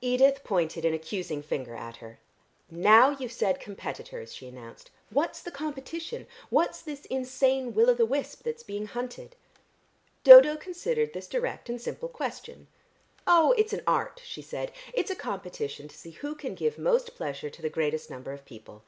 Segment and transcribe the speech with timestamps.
[0.00, 2.20] Edith pointed an accusing finger at her.
[2.70, 4.92] "Now you've said competitors," she announced.
[5.10, 6.28] "What's the competition?
[6.50, 9.34] What's this insane will o' the wisp that's being hunted?"
[10.22, 12.68] Dodo considered this direct and simple question.
[13.26, 14.70] "Oh, it's an art," she said.
[14.94, 18.44] "It's a competition to see who can give most pleasure to the greatest number of
[18.44, 18.84] people.